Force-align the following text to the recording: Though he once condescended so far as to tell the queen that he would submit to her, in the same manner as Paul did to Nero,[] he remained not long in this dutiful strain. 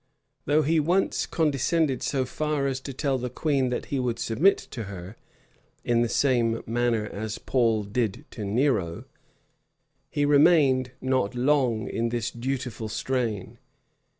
Though 0.45 0.63
he 0.63 0.79
once 0.79 1.27
condescended 1.27 2.01
so 2.01 2.25
far 2.25 2.65
as 2.65 2.79
to 2.79 2.91
tell 2.91 3.19
the 3.19 3.29
queen 3.29 3.69
that 3.69 3.85
he 3.93 3.99
would 3.99 4.17
submit 4.17 4.57
to 4.71 4.85
her, 4.85 5.15
in 5.83 6.01
the 6.01 6.09
same 6.09 6.63
manner 6.65 7.05
as 7.05 7.37
Paul 7.37 7.83
did 7.83 8.25
to 8.31 8.43
Nero,[] 8.43 9.05
he 10.09 10.25
remained 10.25 10.89
not 11.01 11.35
long 11.35 11.87
in 11.87 12.09
this 12.09 12.31
dutiful 12.31 12.89
strain. 12.89 13.59